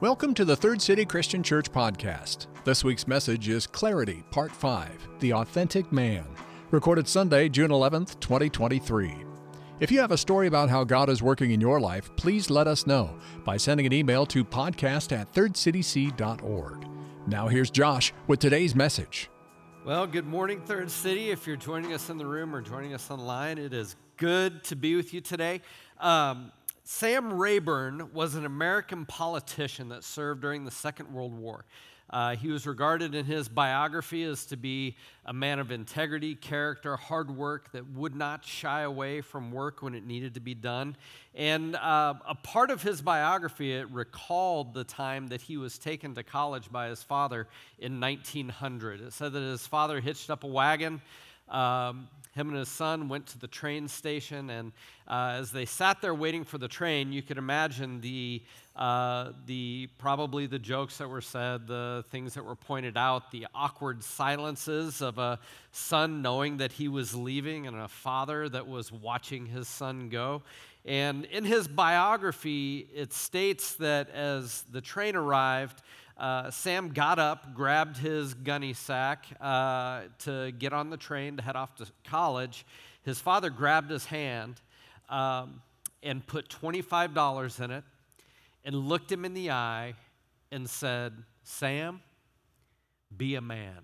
[0.00, 2.46] Welcome to the Third City Christian Church podcast.
[2.64, 6.24] This week's message is Clarity, Part 5 The Authentic Man,
[6.70, 9.14] recorded Sunday, June 11th, 2023.
[9.78, 12.66] If you have a story about how God is working in your life, please let
[12.66, 16.86] us know by sending an email to podcast at thirdcityc.org.
[17.26, 19.28] Now here's Josh with today's message.
[19.84, 21.30] Well, good morning, Third City.
[21.30, 24.76] If you're joining us in the room or joining us online, it is good to
[24.76, 25.60] be with you today.
[25.98, 26.52] Um,
[26.84, 31.64] Sam Rayburn was an American politician that served during the Second World War.
[32.10, 36.96] Uh, he was regarded in his biography as to be a man of integrity, character,
[36.96, 40.96] hard work that would not shy away from work when it needed to be done.
[41.36, 46.16] And uh, a part of his biography, it recalled the time that he was taken
[46.16, 47.46] to college by his father
[47.78, 49.00] in 1900.
[49.00, 51.00] It said that his father hitched up a wagon.
[51.48, 54.72] Um, him and his son went to the train station, and
[55.08, 58.42] uh, as they sat there waiting for the train, you could imagine the,
[58.76, 63.46] uh, the probably the jokes that were said, the things that were pointed out, the
[63.54, 65.40] awkward silences of a
[65.72, 70.42] son knowing that he was leaving, and a father that was watching his son go.
[70.84, 75.82] And in his biography, it states that as the train arrived,
[76.20, 81.42] uh, Sam got up, grabbed his gunny sack uh, to get on the train to
[81.42, 82.66] head off to college.
[83.02, 84.60] His father grabbed his hand
[85.08, 85.62] um,
[86.02, 87.84] and put $25 in it
[88.66, 89.94] and looked him in the eye
[90.52, 92.02] and said, Sam,
[93.16, 93.78] be a man.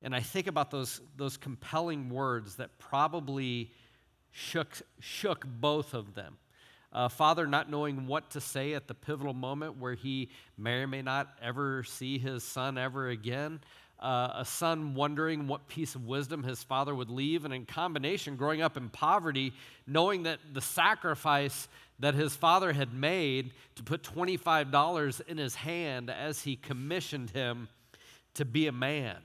[0.00, 3.70] And I think about those, those compelling words that probably
[4.30, 6.38] shook, shook both of them.
[6.94, 10.86] Uh, father not knowing what to say at the pivotal moment where he may or
[10.86, 13.60] may not ever see his son ever again.
[13.98, 18.36] Uh, a son wondering what piece of wisdom his father would leave, and in combination,
[18.36, 19.52] growing up in poverty,
[19.86, 21.68] knowing that the sacrifice
[22.00, 27.68] that his father had made to put $25 in his hand as he commissioned him
[28.34, 29.16] to be a man.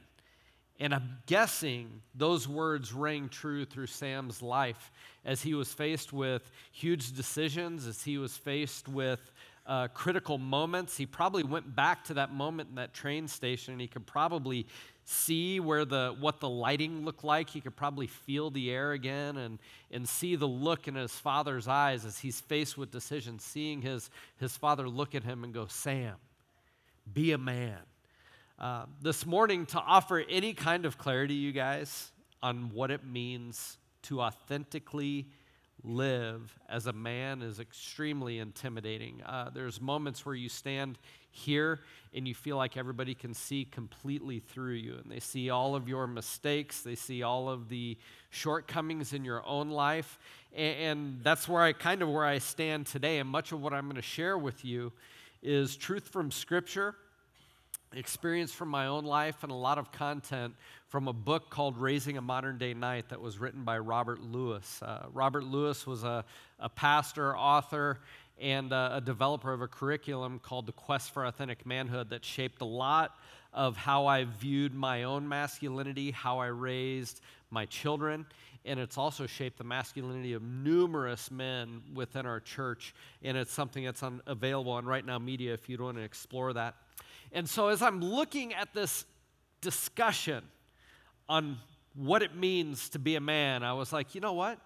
[0.80, 4.92] And I'm guessing those words rang true through Sam's life
[5.26, 9.20] as he was faced with huge decisions, as he was faced with
[9.68, 10.96] uh, critical moments.
[10.96, 14.66] He probably went back to that moment in that train station and he could probably
[15.04, 17.50] see where the what the lighting looked like.
[17.50, 19.60] He could probably feel the air again and,
[19.92, 24.10] and see the look in his father's eyes as he's faced with decisions, seeing his,
[24.40, 26.16] his father look at him and go, Sam,
[27.12, 27.80] be a man.
[28.60, 32.12] Uh, this morning to offer any kind of clarity, you guys,
[32.44, 35.26] on what it means to authentically
[35.82, 39.22] live as a man is extremely intimidating.
[39.26, 40.98] Uh, there's moments where you stand
[41.32, 41.80] here
[42.14, 45.88] and you feel like everybody can see completely through you and they see all of
[45.88, 47.98] your mistakes, they see all of the
[48.30, 50.20] shortcomings in your own life.
[50.54, 53.20] And, and that's where I kind of where I stand today.
[53.20, 54.92] And much of what I'm going to share with you
[55.42, 56.96] is truth from Scripture
[57.94, 60.54] experience from my own life and a lot of content
[60.88, 64.82] from a book called Raising a Modern Day Knight that was written by Robert Lewis.
[64.82, 66.24] Uh, Robert Lewis was a,
[66.60, 68.00] a pastor, author,
[68.40, 72.62] and a, a developer of a curriculum called The Quest for Authentic Manhood that shaped
[72.62, 73.16] a lot
[73.54, 78.26] of how I viewed my own masculinity, how I raised my children,
[78.66, 82.94] and it's also shaped the masculinity of numerous men within our church.
[83.24, 86.54] And it's something that's on, available on Right Now Media if you want to explore
[86.54, 86.76] that.
[87.32, 89.06] And so, as I'm looking at this
[89.62, 90.44] discussion
[91.28, 91.58] on
[91.96, 94.60] what it means to be a man, I was like, you know what?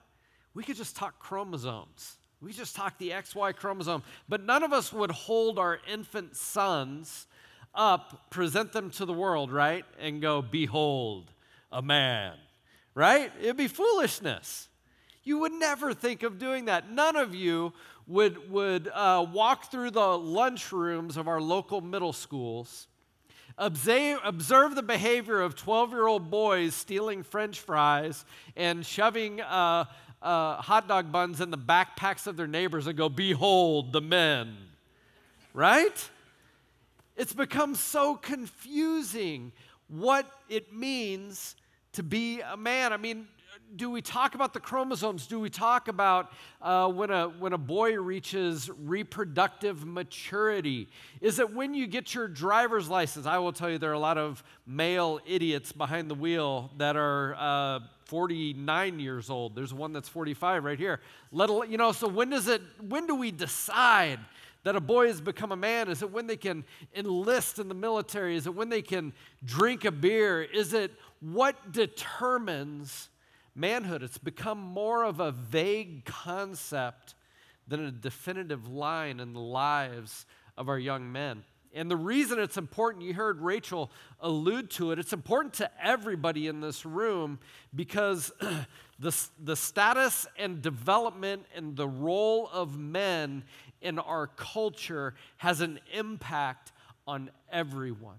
[0.53, 2.17] We could just talk chromosomes.
[2.41, 4.03] We just talk the XY chromosome.
[4.27, 7.27] But none of us would hold our infant sons
[7.73, 9.85] up, present them to the world, right?
[9.99, 11.31] And go, behold,
[11.71, 12.33] a man,
[12.93, 13.31] right?
[13.41, 14.67] It'd be foolishness.
[15.23, 16.91] You would never think of doing that.
[16.91, 17.73] None of you
[18.07, 22.87] would, would uh, walk through the lunchrooms of our local middle schools,
[23.57, 28.25] observe, observe the behavior of 12 year old boys stealing french fries
[28.57, 29.85] and shoving uh,
[30.21, 34.55] uh, hot dog buns in the backpacks of their neighbors and go, Behold the men.
[35.53, 36.09] Right?
[37.15, 39.51] It's become so confusing
[39.87, 41.55] what it means
[41.93, 42.91] to be a man.
[42.91, 43.27] I mean,
[43.75, 45.27] do we talk about the chromosomes?
[45.27, 46.31] Do we talk about
[46.61, 50.89] uh, when, a, when a boy reaches reproductive maturity?
[51.21, 53.25] Is it when you get your driver's license?
[53.25, 56.95] I will tell you, there are a lot of male idiots behind the wheel that
[56.95, 59.55] are uh, 49 years old.
[59.55, 60.99] There's one that's 45 right here.
[61.31, 61.91] Let you know.
[61.91, 62.61] So when does it?
[62.81, 64.19] When do we decide?
[64.63, 65.89] that a boy has become a man?
[65.89, 66.63] Is it when they can
[66.95, 68.37] enlist in the military?
[68.37, 69.11] Is it when they can
[69.43, 70.41] drink a beer?
[70.41, 73.09] Is it what determines
[73.55, 74.03] manhood.
[74.03, 77.15] It's become more of a vague concept
[77.67, 80.25] than a definitive line in the lives
[80.57, 81.43] of our young men.
[81.75, 86.47] And the reason it's important, you heard Rachel allude to it, it's important to everybody
[86.47, 87.39] in this room
[87.73, 88.31] because
[88.99, 93.43] the, the status and development and the role of men
[93.81, 96.71] in our culture has an impact
[97.07, 98.17] on everyone.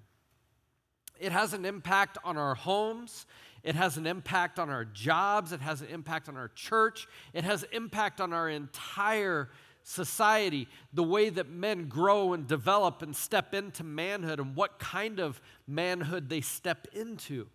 [1.20, 3.24] It has an impact on our homes.
[3.64, 5.52] It has an impact on our jobs.
[5.52, 7.08] It has an impact on our church.
[7.32, 9.48] It has impact on our entire
[9.82, 15.18] society, the way that men grow and develop and step into manhood and what kind
[15.18, 17.46] of manhood they step into.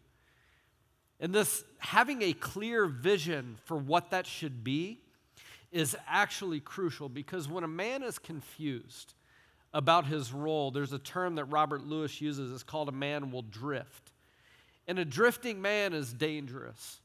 [1.20, 5.02] And this having a clear vision for what that should be
[5.72, 9.14] is actually crucial because when a man is confused
[9.74, 13.44] about his role, there's a term that Robert Lewis uses, it's called a man will
[13.44, 14.09] drift.
[14.90, 17.00] And a drifting man is dangerous.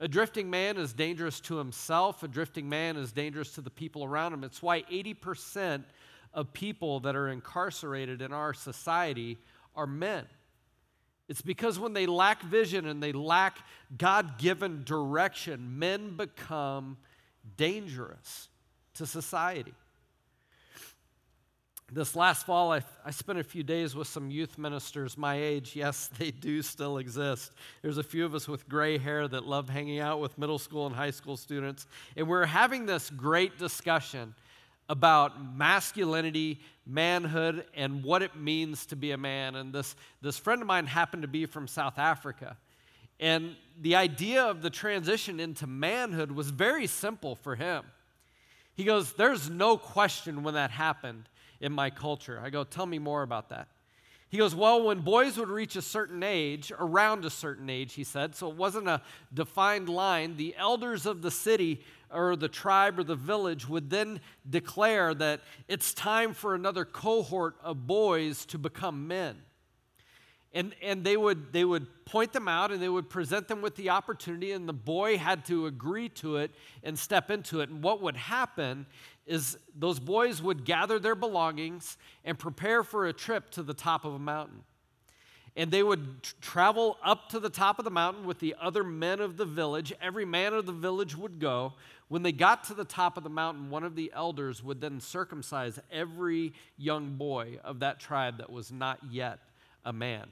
[0.00, 2.24] A drifting man is dangerous to himself.
[2.24, 4.42] A drifting man is dangerous to the people around him.
[4.42, 5.84] It's why 80%
[6.34, 9.38] of people that are incarcerated in our society
[9.76, 10.24] are men.
[11.28, 13.58] It's because when they lack vision and they lack
[13.96, 16.96] God given direction, men become
[17.56, 18.48] dangerous
[18.94, 19.74] to society.
[21.90, 25.74] This last fall, I, I, spent a few days with some youth ministers my age.
[25.74, 27.52] Yes, they do still exist.
[27.80, 30.86] There's a few of us with gray hair that love hanging out with middle school
[30.86, 31.86] and high school students.
[32.14, 34.34] And we're having this great discussion
[34.90, 39.54] about masculinity, manhood, and what it means to be a man.
[39.54, 42.58] And this, this friend of mine happened to be from South Africa.
[43.18, 47.84] And the idea of the transition into manhood was very simple for him.
[48.74, 51.24] He goes, There's no question when that happened
[51.60, 52.40] in my culture.
[52.42, 53.68] I go, Tell me more about that.
[54.28, 58.04] He goes, Well, when boys would reach a certain age, around a certain age, he
[58.04, 59.02] said, so it wasn't a
[59.32, 64.20] defined line, the elders of the city or the tribe or the village would then
[64.48, 69.36] declare that it's time for another cohort of boys to become men.
[70.54, 73.76] And, and they, would, they would point them out and they would present them with
[73.76, 76.50] the opportunity, and the boy had to agree to it
[76.82, 77.68] and step into it.
[77.68, 78.86] And what would happen
[79.28, 84.04] is those boys would gather their belongings and prepare for a trip to the top
[84.04, 84.64] of a mountain.
[85.54, 88.82] And they would t- travel up to the top of the mountain with the other
[88.82, 89.92] men of the village.
[90.00, 91.74] Every man of the village would go.
[92.08, 95.00] When they got to the top of the mountain, one of the elders would then
[95.00, 99.40] circumcise every young boy of that tribe that was not yet
[99.84, 100.28] a man.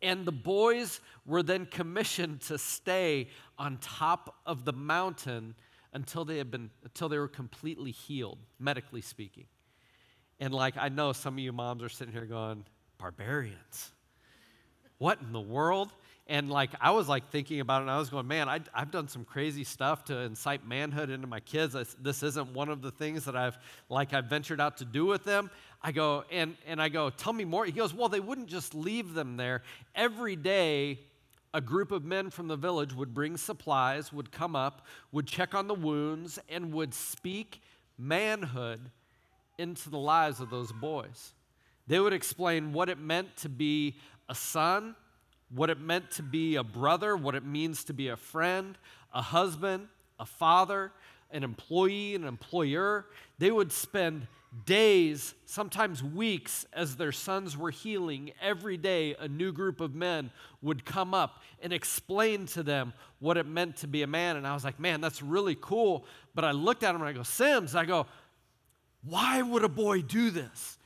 [0.00, 3.28] And the boys were then commissioned to stay
[3.58, 5.54] on top of the mountain
[5.94, 9.46] until they had been until they were completely healed, medically speaking.
[10.40, 12.64] And like I know some of you moms are sitting here going,
[12.98, 13.92] barbarians.
[14.98, 15.90] What in the world?
[16.26, 18.90] And like I was like thinking about it, and I was going, man, I, have
[18.90, 21.76] done some crazy stuff to incite manhood into my kids.
[22.00, 23.58] this isn't one of the things that I've
[23.88, 25.50] like I've ventured out to do with them.
[25.82, 27.64] I go and and I go, tell me more.
[27.66, 29.62] He goes, well, they wouldn't just leave them there
[29.94, 31.00] every day
[31.54, 35.54] a group of men from the village would bring supplies, would come up, would check
[35.54, 37.62] on the wounds, and would speak
[37.96, 38.90] manhood
[39.56, 41.32] into the lives of those boys.
[41.86, 43.94] They would explain what it meant to be
[44.28, 44.96] a son,
[45.54, 48.76] what it meant to be a brother, what it means to be a friend,
[49.12, 49.86] a husband,
[50.18, 50.90] a father,
[51.30, 53.06] an employee, an employer.
[53.38, 54.26] They would spend
[54.66, 60.30] days, sometimes weeks, as their sons were healing, every day a new group of men
[60.62, 64.36] would come up and explain to them what it meant to be a man.
[64.36, 66.04] And I was like, man, that's really cool.
[66.34, 68.06] But I looked at him and I go, Sims, I go,
[69.02, 70.78] why would a boy do this?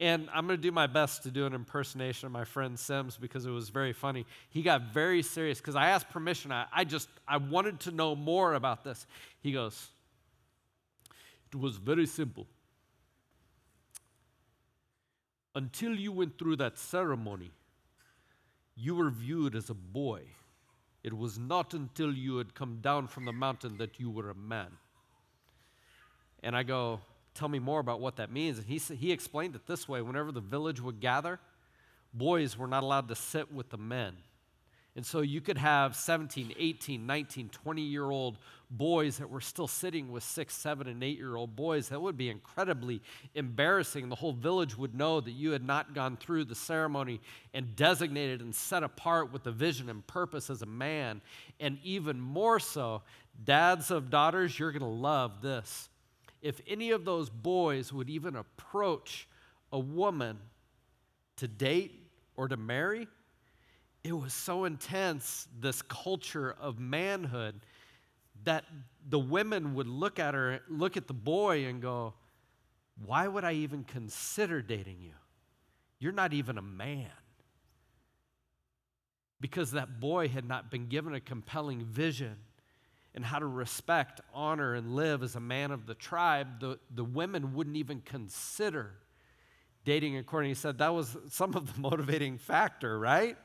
[0.00, 3.16] And I'm going to do my best to do an impersonation of my friend Sims
[3.16, 4.26] because it was very funny.
[4.50, 6.50] He got very serious because I asked permission.
[6.50, 9.06] I, I just, I wanted to know more about this.
[9.40, 9.90] He goes,
[11.52, 12.46] it was very simple.
[15.54, 17.50] Until you went through that ceremony,
[18.74, 20.22] you were viewed as a boy.
[21.02, 24.34] It was not until you had come down from the mountain that you were a
[24.34, 24.68] man.
[26.42, 27.00] And I go,
[27.34, 28.58] Tell me more about what that means.
[28.58, 31.40] And he, he explained it this way whenever the village would gather,
[32.12, 34.16] boys were not allowed to sit with the men.
[34.94, 38.36] And so you could have 17, 18, 19, 20 year old
[38.70, 41.88] boys that were still sitting with six, seven, and eight year old boys.
[41.88, 43.00] That would be incredibly
[43.34, 44.08] embarrassing.
[44.10, 47.20] The whole village would know that you had not gone through the ceremony
[47.54, 51.22] and designated and set apart with the vision and purpose as a man.
[51.58, 53.02] And even more so,
[53.44, 55.88] dads of daughters, you're going to love this.
[56.42, 59.28] If any of those boys would even approach
[59.72, 60.38] a woman
[61.36, 61.92] to date
[62.36, 63.06] or to marry,
[64.04, 67.60] it was so intense, this culture of manhood,
[68.44, 68.64] that
[69.08, 72.14] the women would look at her, look at the boy and go,
[73.04, 75.12] Why would I even consider dating you?
[75.98, 77.10] You're not even a man.
[79.40, 82.36] Because that boy had not been given a compelling vision
[83.14, 87.04] and how to respect, honor, and live as a man of the tribe, the, the
[87.04, 88.94] women wouldn't even consider
[89.84, 90.50] dating according.
[90.50, 93.36] He said that was some of the motivating factor, right?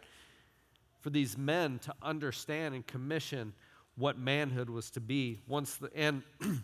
[0.99, 3.53] For these men to understand and commission
[3.95, 5.39] what manhood was to be.
[5.47, 6.23] Once the, and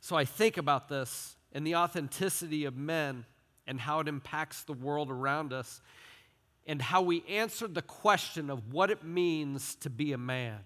[0.00, 3.24] so I think about this and the authenticity of men
[3.66, 5.80] and how it impacts the world around us
[6.66, 10.60] and how we answered the question of what it means to be a man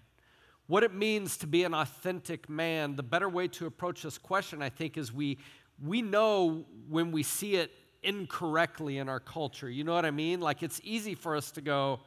[0.68, 4.62] what it means to be an authentic man, the better way to approach this question,
[4.62, 5.38] I think, is we,
[5.82, 9.68] we know when we see it incorrectly in our culture.
[9.68, 10.40] You know what I mean?
[10.40, 12.00] Like it's easy for us to go,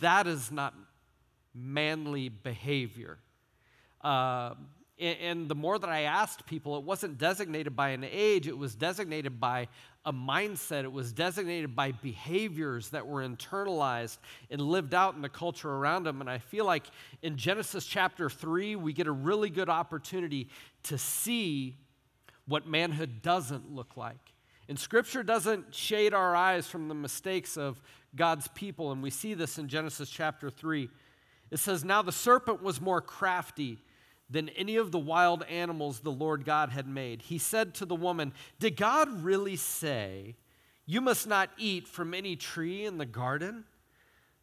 [0.00, 0.74] that is not
[1.54, 3.18] manly behavior.
[4.02, 4.54] Uh,
[5.00, 8.74] and the more that I asked people, it wasn't designated by an age, it was
[8.74, 9.68] designated by
[10.04, 14.18] a mindset, it was designated by behaviors that were internalized
[14.50, 16.20] and lived out in the culture around them.
[16.20, 16.86] And I feel like
[17.22, 20.48] in Genesis chapter 3, we get a really good opportunity
[20.84, 21.76] to see
[22.46, 24.32] what manhood doesn't look like.
[24.68, 27.80] And scripture doesn't shade our eyes from the mistakes of
[28.14, 30.90] God's people, and we see this in Genesis chapter 3.
[31.50, 33.78] It says, Now the serpent was more crafty
[34.30, 37.22] than any of the wild animals the Lord God had made.
[37.22, 40.36] He said to the woman, Did God really say,
[40.84, 43.64] You must not eat from any tree in the garden?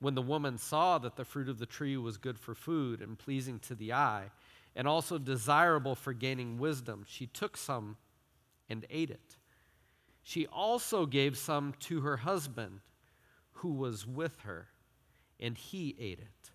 [0.00, 3.18] When the woman saw that the fruit of the tree was good for food and
[3.18, 4.30] pleasing to the eye,
[4.74, 7.96] and also desirable for gaining wisdom, she took some
[8.68, 9.36] and ate it.
[10.22, 12.80] She also gave some to her husband
[13.54, 14.68] who was with her,
[15.38, 16.50] and he ate it.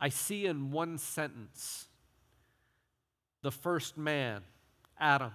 [0.00, 1.86] I see in one sentence
[3.42, 4.42] the first man,
[4.98, 5.32] Adam,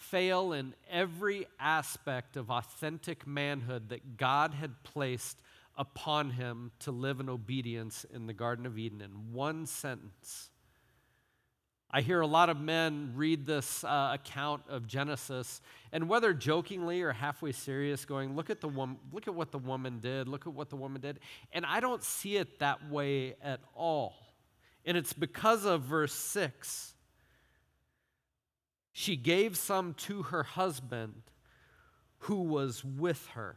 [0.00, 5.38] fail in every aspect of authentic manhood that God had placed
[5.76, 10.48] upon him to live in obedience in the Garden of Eden in one sentence.
[11.90, 15.60] I hear a lot of men read this uh, account of Genesis,
[15.92, 18.98] and whether jokingly or halfway serious, going, "Look at the woman.
[19.12, 20.28] Look at what the woman did.
[20.28, 21.18] Look at what the woman did."
[21.52, 24.14] And I don't see it that way at all.
[24.84, 26.94] And it's because of verse six.
[28.92, 31.22] She gave some to her husband,
[32.24, 33.56] who was with her.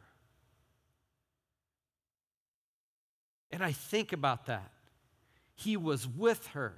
[3.50, 4.70] And I think about that.
[5.54, 6.74] He was with her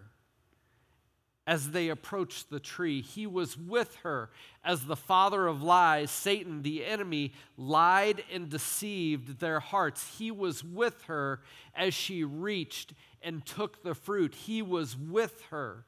[1.47, 3.01] as they approached the tree.
[3.01, 4.31] He was with her
[4.65, 10.19] as the father of lies, Satan, the enemy, lied and deceived their hearts.
[10.19, 11.41] He was with her
[11.75, 14.35] as she reached and took the fruit.
[14.35, 15.87] He was with her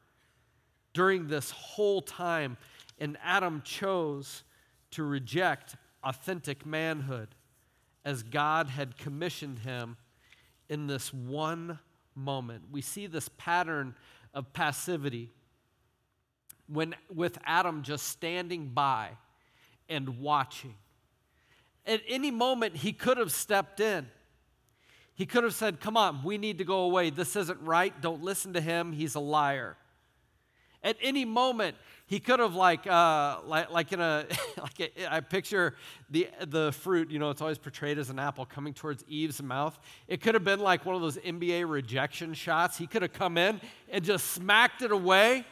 [0.99, 2.57] during this whole time.
[2.99, 4.43] And Adam chose
[4.90, 7.28] to reject authentic manhood
[8.05, 9.97] as God had commissioned him
[10.69, 11.78] in this one
[12.17, 12.64] moment.
[12.73, 13.95] We see this pattern
[14.35, 15.31] of passivity
[16.67, 19.11] when, with Adam just standing by
[19.88, 20.75] and watching.
[21.87, 24.09] At any moment, he could have stepped in.
[25.14, 27.11] He could have said, Come on, we need to go away.
[27.11, 27.95] This isn't right.
[28.02, 28.90] Don't listen to him.
[28.90, 29.76] He's a liar.
[30.83, 34.27] At any moment, he could have like uh, like, like in a
[34.63, 35.75] like a, I picture
[36.09, 37.11] the the fruit.
[37.11, 39.79] You know, it's always portrayed as an apple coming towards Eve's mouth.
[40.07, 42.79] It could have been like one of those NBA rejection shots.
[42.79, 45.45] He could have come in and just smacked it away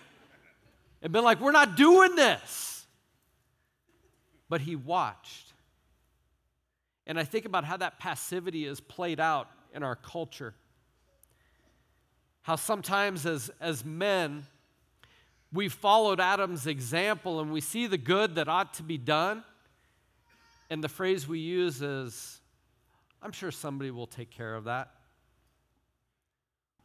[1.03, 2.87] and been like, we're not doing this.
[4.49, 5.53] But he watched.
[7.07, 10.55] And I think about how that passivity is played out in our culture.
[12.43, 14.47] How sometimes, as, as men,
[15.57, 19.43] we followed Adam's example and we see the good that ought to be done.
[20.69, 22.41] And the phrase we use is,
[23.23, 24.91] I'm sure somebody will take care of that.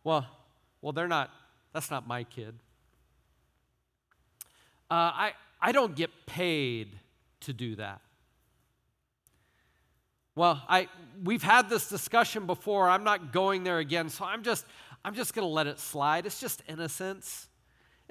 [0.03, 0.25] Well,
[0.81, 1.29] well, they're not,
[1.73, 2.55] that's not my kid.
[4.89, 6.97] Uh, I, I don't get paid
[7.41, 8.01] to do that.
[10.33, 10.87] Well, I,
[11.23, 12.89] we've had this discussion before.
[12.89, 14.65] I'm not going there again, so I'm just,
[15.03, 16.25] I'm just going to let it slide.
[16.25, 17.47] It's just innocence.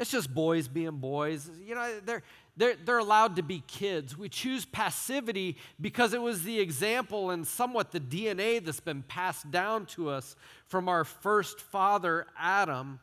[0.00, 1.50] It's just boys being boys.
[1.62, 2.23] You know, they're,
[2.57, 4.16] they're, they're allowed to be kids.
[4.16, 9.50] We choose passivity because it was the example and somewhat the DNA that's been passed
[9.50, 12.99] down to us from our first father, Adam,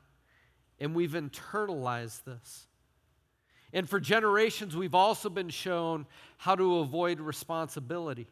[0.80, 2.66] and we've internalized this.
[3.72, 8.26] And for generations, we've also been shown how to avoid responsibility.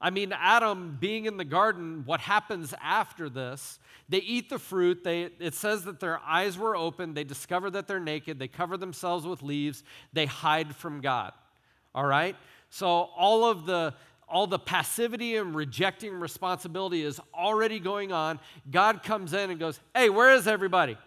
[0.00, 3.80] I mean, Adam being in the garden, what happens after this?
[4.08, 5.02] They eat the fruit.
[5.02, 7.14] They, it says that their eyes were open.
[7.14, 8.38] They discover that they're naked.
[8.38, 9.82] They cover themselves with leaves.
[10.12, 11.32] They hide from God.
[11.94, 12.36] All right?
[12.70, 13.94] So all of the
[14.30, 18.38] all the passivity and rejecting responsibility is already going on.
[18.70, 20.98] God comes in and goes, Hey, where is everybody?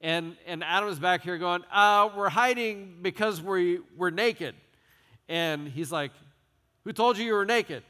[0.00, 4.54] And, and Adam's back here going, uh, We're hiding because we, we're naked.
[5.28, 6.12] And he's like,
[6.84, 7.82] Who told you you were naked?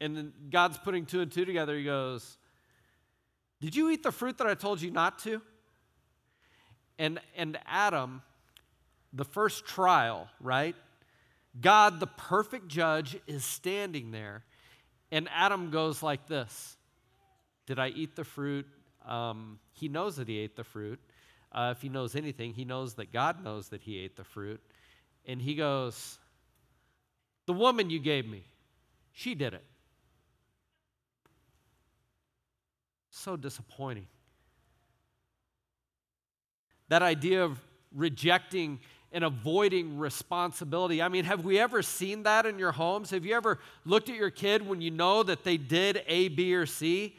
[0.00, 1.76] And then God's putting two and two together.
[1.76, 2.36] He goes,
[3.60, 5.40] Did you eat the fruit that I told you not to?
[6.98, 8.22] And, and Adam,
[9.12, 10.74] the first trial, right?
[11.60, 14.44] God, the perfect judge, is standing there.
[15.10, 16.76] And Adam goes like this
[17.66, 18.66] Did I eat the fruit?
[19.06, 21.00] Um, he knows that he ate the fruit.
[21.52, 24.60] Uh, if he knows anything, he knows that God knows that he ate the fruit.
[25.24, 26.18] And he goes,
[27.46, 28.44] The woman you gave me,
[29.12, 29.64] she did it.
[33.26, 34.06] So disappointing.
[36.90, 37.58] That idea of
[37.92, 38.78] rejecting
[39.10, 41.02] and avoiding responsibility.
[41.02, 43.10] I mean, have we ever seen that in your homes?
[43.10, 46.54] Have you ever looked at your kid when you know that they did A, B,
[46.54, 47.16] or C,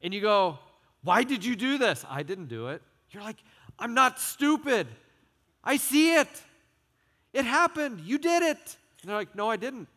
[0.00, 0.58] and you go,
[1.04, 2.06] Why did you do this?
[2.08, 2.80] I didn't do it.
[3.10, 3.44] You're like,
[3.78, 4.86] I'm not stupid.
[5.62, 6.42] I see it.
[7.34, 8.00] It happened.
[8.00, 8.76] You did it.
[9.02, 9.88] And they're like, No, I didn't.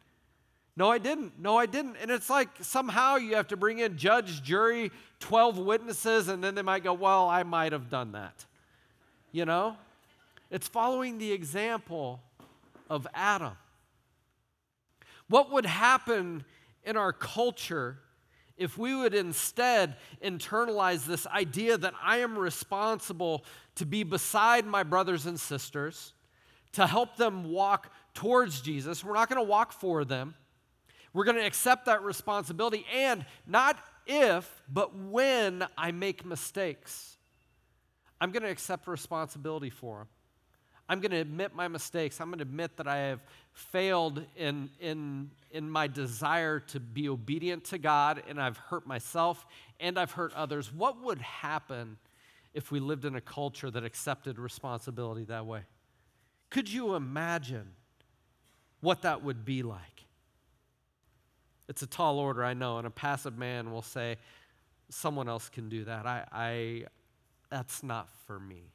[0.75, 1.39] No, I didn't.
[1.39, 1.97] No, I didn't.
[2.01, 6.55] And it's like somehow you have to bring in judge, jury, 12 witnesses, and then
[6.55, 8.45] they might go, Well, I might have done that.
[9.31, 9.77] You know?
[10.49, 12.21] It's following the example
[12.89, 13.53] of Adam.
[15.27, 16.43] What would happen
[16.83, 17.99] in our culture
[18.55, 23.45] if we would instead internalize this idea that I am responsible
[23.75, 26.13] to be beside my brothers and sisters,
[26.73, 29.03] to help them walk towards Jesus?
[29.03, 30.35] We're not going to walk for them.
[31.13, 37.17] We're going to accept that responsibility, and not if, but when I make mistakes,
[38.19, 40.07] I'm going to accept responsibility for them.
[40.89, 42.19] I'm going to admit my mistakes.
[42.19, 43.21] I'm going to admit that I have
[43.53, 49.45] failed in, in, in my desire to be obedient to God, and I've hurt myself
[49.79, 50.73] and I've hurt others.
[50.73, 51.97] What would happen
[52.53, 55.61] if we lived in a culture that accepted responsibility that way?
[56.49, 57.71] Could you imagine
[58.81, 59.92] what that would be like?
[61.69, 64.17] It's a tall order, I know, and a passive man will say,
[64.89, 66.05] someone else can do that.
[66.05, 66.85] I, I
[67.49, 68.71] that's not for me.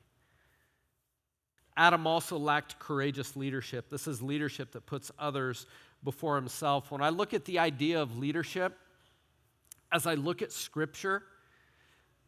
[1.76, 3.88] Adam also lacked courageous leadership.
[3.88, 5.66] This is leadership that puts others
[6.02, 6.90] before himself.
[6.90, 8.76] When I look at the idea of leadership,
[9.92, 11.22] as I look at Scripture,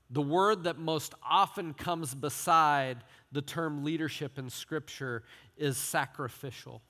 [0.09, 2.99] the word that most often comes beside
[3.33, 5.25] the term leadership in Scripture
[5.57, 6.83] is sacrificial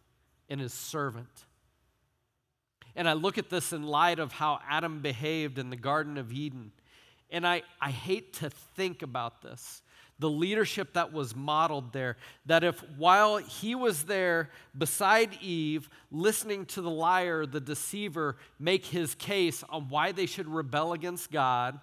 [0.49, 1.47] and is servant.
[2.97, 6.33] And I look at this in light of how Adam behaved in the Garden of
[6.33, 6.73] Eden.
[7.31, 9.83] And I, I hate to think about this
[10.21, 12.17] the leadership that was modeled there.
[12.47, 18.85] That if while he was there beside Eve, listening to the liar, the deceiver, make
[18.85, 21.81] his case on why they should rebel against God,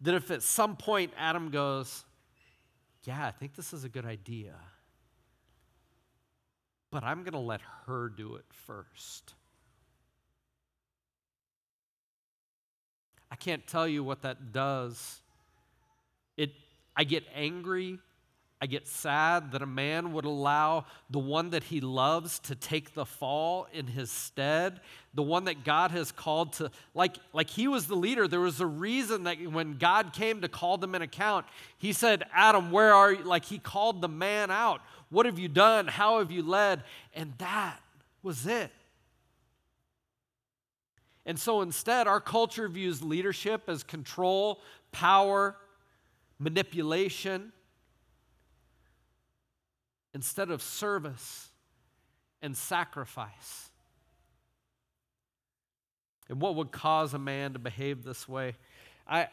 [0.00, 2.04] that if at some point Adam goes,
[3.04, 4.54] Yeah, I think this is a good idea,
[6.90, 9.34] but I'm going to let her do it first.
[13.30, 15.20] I can't tell you what that does.
[16.36, 16.50] It
[16.96, 17.98] I get angry.
[18.60, 22.92] I get sad that a man would allow the one that he loves to take
[22.94, 24.80] the fall in his stead,
[25.14, 28.26] the one that God has called to, like, like he was the leader.
[28.26, 31.46] There was a reason that when God came to call them in account,
[31.78, 33.22] he said, Adam, where are you?
[33.22, 34.80] Like he called the man out.
[35.10, 35.86] What have you done?
[35.86, 36.82] How have you led?
[37.14, 37.78] And that
[38.24, 38.72] was it.
[41.28, 44.62] And so instead, our culture views leadership as control,
[44.92, 45.56] power,
[46.38, 47.52] manipulation
[50.14, 51.50] instead of service
[52.40, 53.68] and sacrifice.
[56.30, 58.54] And what would cause a man to behave this way?
[59.06, 59.28] I,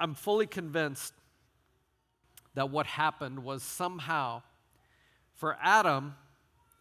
[0.00, 1.14] I'm fully convinced
[2.54, 4.42] that what happened was somehow
[5.32, 6.16] for Adam,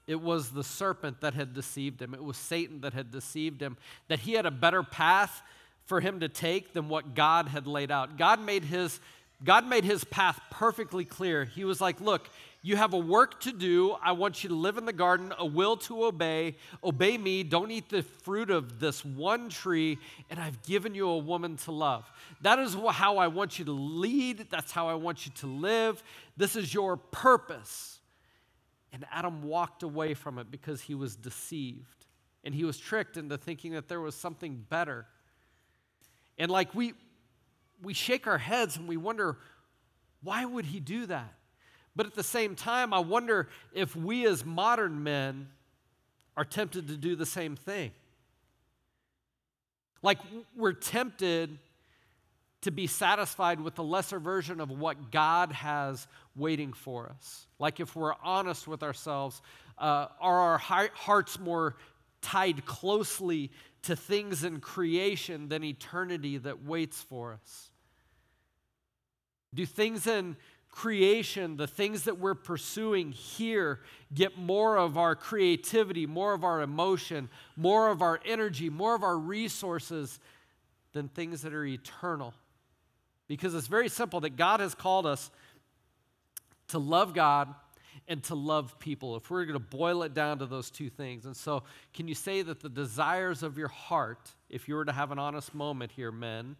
[0.08, 2.14] it was the serpent that had deceived him.
[2.14, 5.42] It was Satan that had deceived him, that he had a better path
[5.86, 8.18] for him to take than what God had laid out.
[8.18, 9.00] God made his
[9.44, 11.44] God made his path perfectly clear.
[11.44, 12.30] He was like, Look,
[12.62, 13.92] you have a work to do.
[14.02, 16.56] I want you to live in the garden, a will to obey.
[16.82, 17.44] Obey me.
[17.44, 19.98] Don't eat the fruit of this one tree,
[20.30, 22.10] and I've given you a woman to love.
[22.42, 24.48] That is how I want you to lead.
[24.50, 26.02] That's how I want you to live.
[26.38, 28.00] This is your purpose.
[28.94, 32.06] And Adam walked away from it because he was deceived
[32.44, 35.06] and he was tricked into thinking that there was something better.
[36.38, 36.94] And like we
[37.82, 39.38] we shake our heads and we wonder
[40.22, 41.34] why would he do that?
[41.96, 45.50] But at the same time, I wonder if we as modern men
[46.38, 47.92] are tempted to do the same thing.
[50.02, 50.20] Like
[50.56, 51.60] we're tempted
[52.64, 57.48] to be satisfied with the lesser version of what God has waiting for us.
[57.60, 59.42] Like if we're honest with ourselves,
[59.78, 61.76] uh, are our hearts more
[62.22, 63.52] tied closely
[63.84, 67.70] to things in creation than eternity that waits for us?
[69.54, 70.36] Do things in
[70.72, 73.82] creation, the things that we're pursuing here,
[74.14, 79.04] get more of our creativity, more of our emotion, more of our energy, more of
[79.04, 80.20] our resources
[80.94, 82.34] than things that are eternal.
[83.28, 85.32] Because it's very simple that God has called us
[86.70, 87.54] to love God
[88.08, 89.16] and to love people.
[89.16, 91.26] If we're going to boil it down to those two things.
[91.26, 94.92] And so, can you say that the desires of your heart, if you were to
[94.92, 96.56] have an honest moment here, men,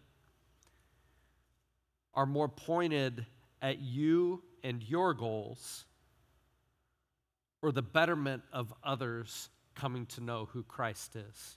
[2.14, 3.26] are more pointed
[3.60, 5.84] at you and your goals
[7.60, 11.56] or the betterment of others coming to know who Christ is?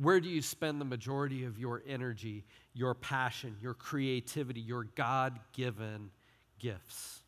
[0.00, 5.38] Where do you spend the majority of your energy, your passion, your creativity, your God
[5.52, 6.10] given
[6.58, 7.20] gifts?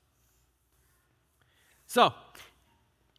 [1.87, 2.15] So,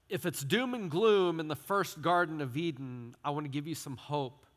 [0.09, 3.67] if it's doom and gloom in the first Garden of Eden, I want to give
[3.67, 4.47] you some hope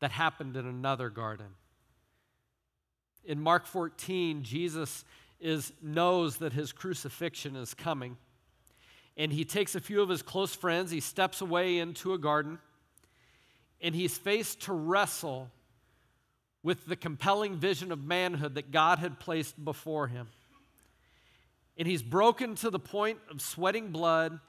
[0.00, 1.46] that happened in another garden.
[3.24, 5.04] In Mark 14, Jesus
[5.38, 8.16] is, knows that his crucifixion is coming.
[9.16, 12.58] And he takes a few of his close friends, he steps away into a garden,
[13.80, 15.50] and he's faced to wrestle
[16.62, 20.28] with the compelling vision of manhood that God had placed before him.
[21.76, 24.40] And he's broken to the point of sweating blood.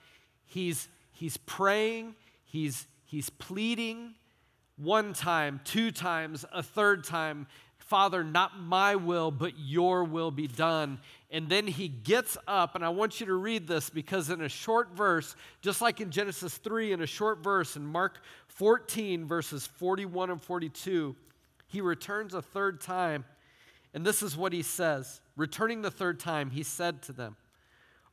[0.45, 2.15] He's, he's praying,
[2.45, 4.15] he's, he's pleading
[4.77, 10.47] one time, two times, a third time, Father, not my will, but your will be
[10.47, 10.99] done.
[11.31, 14.49] And then he gets up, and I want you to read this because in a
[14.49, 19.67] short verse, just like in Genesis 3, in a short verse, in Mark 14, verses
[19.67, 21.15] 41 and 42,
[21.67, 23.25] he returns a third time.
[23.93, 27.35] And this is what he says Returning the third time, he said to them,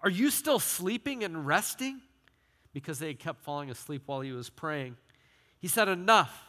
[0.02, 2.02] Are you still sleeping and resting?
[2.74, 4.96] Because they had kept falling asleep while he was praying.
[5.58, 6.44] He said, Enough,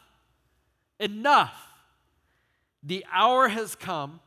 [0.99, 1.55] enough.
[2.83, 4.19] The hour has come.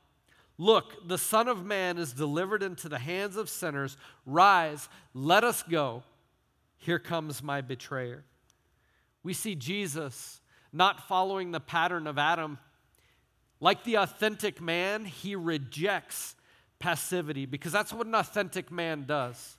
[0.60, 3.96] Look, the Son of Man is delivered into the hands of sinners.
[4.26, 6.02] Rise, let us go.
[6.76, 8.24] Here comes my betrayer.
[9.22, 12.58] We see Jesus not following the pattern of Adam.
[13.58, 16.36] Like the authentic man, he rejects
[16.78, 19.56] passivity because that's what an authentic man does.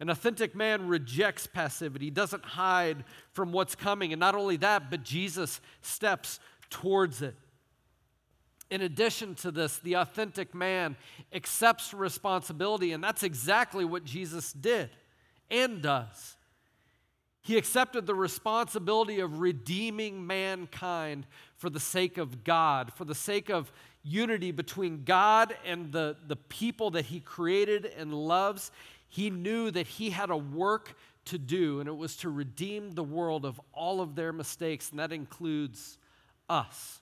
[0.00, 4.14] An authentic man rejects passivity, he doesn't hide from what's coming.
[4.14, 7.36] And not only that, but Jesus steps towards it.
[8.70, 10.96] In addition to this, the authentic man
[11.32, 14.90] accepts responsibility, and that's exactly what Jesus did
[15.50, 16.36] and does.
[17.40, 21.26] He accepted the responsibility of redeeming mankind
[21.56, 26.36] for the sake of God, for the sake of unity between God and the, the
[26.36, 28.70] people that He created and loves.
[29.08, 30.94] He knew that He had a work
[31.26, 34.98] to do, and it was to redeem the world of all of their mistakes, and
[34.98, 35.96] that includes
[36.50, 37.00] us.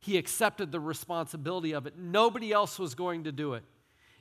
[0.00, 1.98] He accepted the responsibility of it.
[1.98, 3.64] Nobody else was going to do it.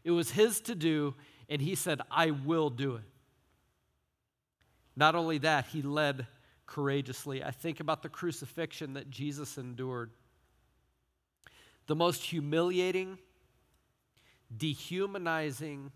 [0.04, 1.16] It was his to do,
[1.50, 3.04] and he said, I will do it.
[4.96, 6.26] Not only that, he led
[6.66, 7.44] courageously.
[7.44, 10.12] I think about the crucifixion that Jesus endured.
[11.86, 13.20] The most humiliating,
[14.56, 15.92] dehumanizing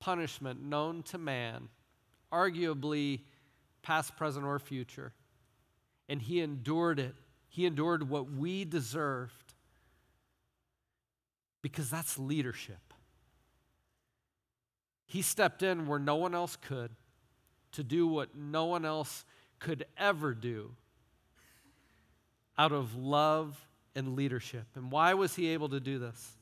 [0.00, 1.68] punishment known to man,
[2.32, 3.20] arguably
[3.82, 5.12] past, present, or future.
[6.08, 7.14] And he endured it
[7.56, 9.54] he endured what we deserved
[11.62, 12.92] because that's leadership.
[15.06, 16.90] He stepped in where no one else could
[17.72, 19.24] to do what no one else
[19.58, 20.72] could ever do
[22.58, 23.58] out of love
[23.94, 24.66] and leadership.
[24.74, 26.36] And why was he able to do this?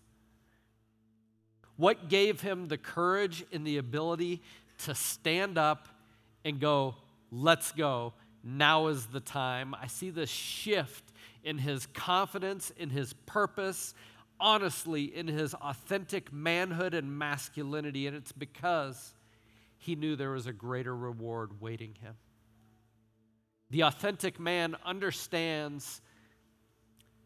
[1.77, 4.43] What gave him the courage and the ability
[4.79, 5.87] to stand up
[6.45, 6.97] and go,
[7.31, 9.75] let's go, now is the time.
[9.75, 13.95] I see this shift in his confidence, in his purpose,
[14.39, 19.15] honestly in his authentic manhood and masculinity, and it's because
[19.79, 22.15] he knew there was a greater reward waiting him.
[23.71, 26.01] The authentic man understands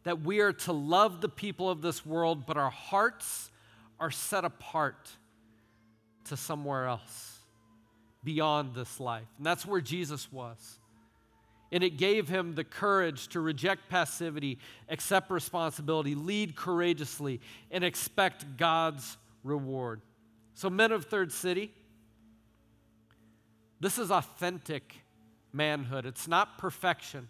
[0.04, 3.50] that we are to love the people of this world, but our hearts
[4.00, 5.11] are set apart
[6.24, 7.38] to somewhere else
[8.22, 9.26] beyond this life.
[9.37, 10.77] And that's where Jesus was.
[11.70, 18.57] And it gave him the courage to reject passivity, accept responsibility, lead courageously, and expect
[18.57, 20.00] God's reward.
[20.54, 21.72] So, men of Third City,
[23.81, 24.94] this is authentic
[25.52, 27.28] manhood, it's not perfection.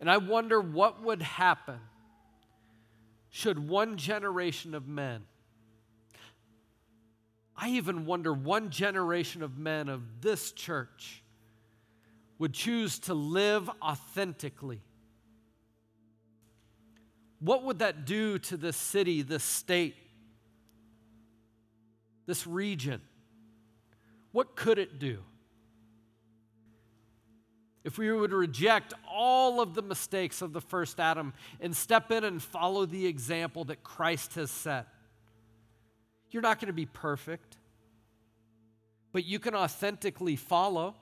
[0.00, 1.80] And I wonder what would happen
[3.30, 5.24] should one generation of men,
[7.56, 11.22] I even wonder one generation of men of this church
[12.38, 14.80] would choose to live authentically.
[17.38, 19.94] What would that do to this city, this state,
[22.26, 23.00] this region?
[24.32, 25.18] What could it do?
[27.84, 32.24] If we would reject all of the mistakes of the first Adam and step in
[32.24, 34.88] and follow the example that Christ has set,
[36.34, 37.56] you're not going to be perfect,
[39.12, 40.96] but you can authentically follow.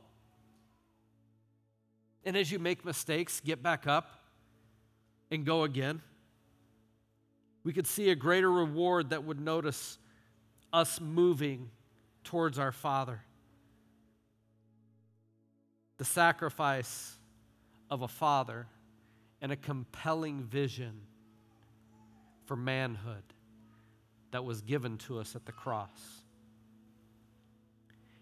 [2.23, 4.11] And as you make mistakes, get back up
[5.31, 6.03] and go again.
[7.65, 9.97] We could see a greater reward that would notice
[10.71, 11.71] us moving
[12.25, 13.23] towards our Father
[15.97, 17.17] the sacrifice
[17.89, 18.67] of a father
[19.41, 21.01] and a compelling vision
[22.45, 23.23] for manhood
[24.33, 26.23] that was given to us at the cross.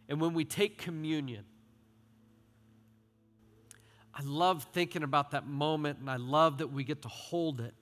[0.08, 1.44] And when we take communion,
[4.14, 7.74] I love thinking about that moment, and I love that we get to hold it.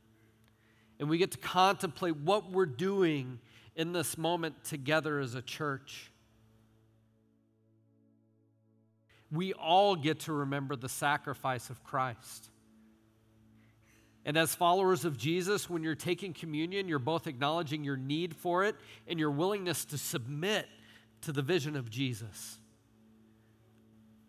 [1.00, 3.40] And we get to contemplate what we're doing
[3.74, 6.10] in this moment together as a church.
[9.30, 12.47] we all get to remember the sacrifice of Christ.
[14.24, 18.64] And as followers of Jesus, when you're taking communion, you're both acknowledging your need for
[18.64, 18.76] it
[19.07, 20.66] and your willingness to submit
[21.22, 22.59] to the vision of Jesus.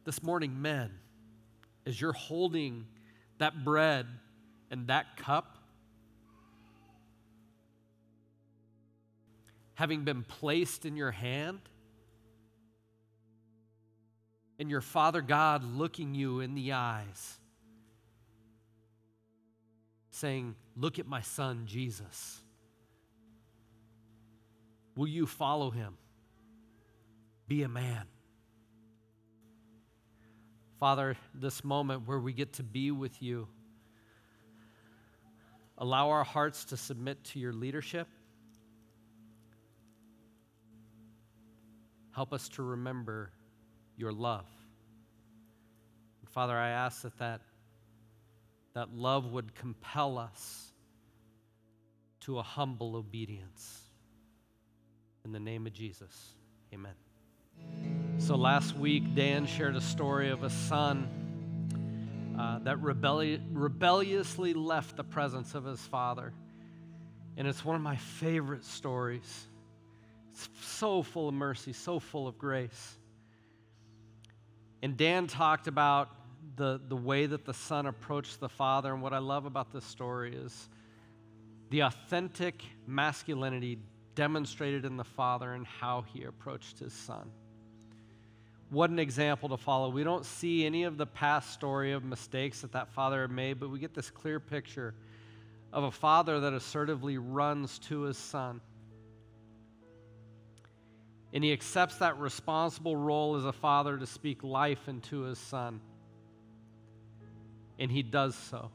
[0.06, 0.92] This morning, men,
[1.86, 2.86] as you're holding
[3.40, 4.08] that bread
[4.72, 5.58] and that cup,
[9.76, 11.60] having been placed in your hand,
[14.60, 17.39] and your Father God looking you in the eyes,
[20.20, 22.42] saying, Look at my son, Jesus.
[24.96, 25.98] Will you follow him?
[27.48, 28.06] Be a man.
[30.80, 33.48] Father, this moment where we get to be with you,
[35.78, 38.08] allow our hearts to submit to your leadership.
[42.12, 43.32] Help us to remember
[43.98, 44.46] your love.
[46.22, 47.42] And Father, I ask that, that
[48.74, 50.72] that love would compel us
[52.22, 53.82] to a humble obedience.
[55.26, 56.34] In the name of Jesus,
[56.74, 56.94] amen.
[58.18, 61.08] So last week, Dan shared a story of a son
[62.38, 66.34] uh, that rebelli- rebelliously left the presence of his father.
[67.38, 69.48] And it's one of my favorite stories.
[70.32, 72.98] It's so full of mercy, so full of grace.
[74.82, 76.10] And Dan talked about
[76.60, 78.94] the, the way that the son approached the father.
[78.94, 80.70] And what I love about this story is
[81.72, 83.80] the authentic masculinity
[84.14, 87.32] demonstrated in the father and how he approached his son.
[88.70, 89.90] What an example to follow.
[89.90, 93.60] We don't see any of the past story of mistakes that that father had made,
[93.60, 94.94] but we get this clear picture
[95.74, 98.62] of a father that assertively runs to his son
[101.34, 105.80] and he accepts that responsible role as a father to speak life into his son.
[107.80, 108.70] And he does so.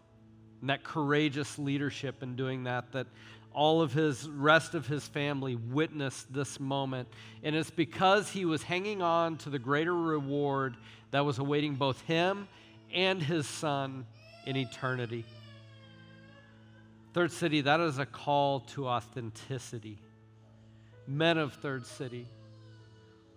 [0.61, 3.07] And that courageous leadership in doing that, that
[3.53, 7.09] all of his rest of his family witnessed this moment.
[7.43, 10.77] And it's because he was hanging on to the greater reward
[11.13, 12.49] that was awaiting both him
[12.93, 14.07] and his son
[14.47, 15.25] in eternity.
[17.13, 19.99] Third City, that is a call to authenticity.
[21.07, 22.27] Men of Third City,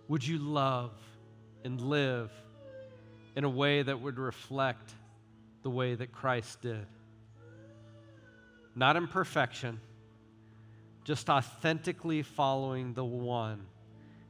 [0.08, 0.90] would you love
[1.62, 2.32] and live
[3.36, 4.90] in a way that would reflect
[5.68, 6.86] the way that Christ did?
[8.74, 9.78] Not in perfection,
[11.04, 13.66] just authentically following the one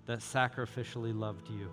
[0.07, 1.71] that sacrificially loved you.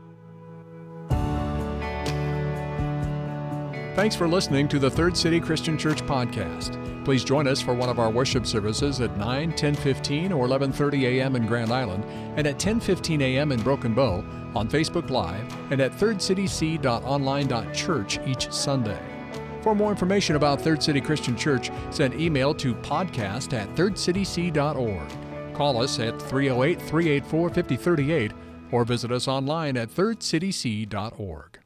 [3.95, 7.03] Thanks for listening to the Third City Christian Church podcast.
[7.03, 11.35] Please join us for one of our worship services at 9, 10:15 or 11:30 a.m.
[11.35, 12.03] in Grand Island
[12.37, 13.51] and at 10:15 a.m.
[13.51, 14.23] in Broken Bow
[14.53, 19.14] on Facebook Live and at thirdcityc.online.church each Sunday.
[19.65, 25.55] For more information about Third City Christian Church, send email to podcast at thirdcityc.org.
[25.55, 28.31] Call us at 308 384 5038
[28.71, 31.64] or visit us online at thirdcityc.org.